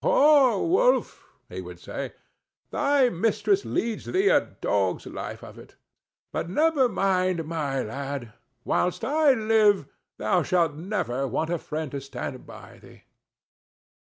"Poor 0.03 0.57
Wolf," 0.65 1.27
he 1.47 1.61
would 1.61 1.79
say, 1.79 2.13
"thy 2.71 3.07
mistress 3.09 3.63
leads 3.65 4.05
thee 4.05 4.29
a 4.29 4.41
dog's 4.41 5.05
life 5.05 5.43
of 5.43 5.59
it; 5.59 5.75
but 6.33 6.49
never 6.49 6.89
mind, 6.89 7.45
my 7.45 7.83
lad, 7.83 8.33
whilst 8.65 9.05
I 9.05 9.33
live 9.33 9.85
thou 10.17 10.41
shalt 10.41 10.73
never 10.73 11.27
want 11.27 11.51
a 11.51 11.59
friend 11.59 11.91
to 11.91 12.01
stand 12.01 12.47
by 12.47 12.79
thee!" 12.79 13.03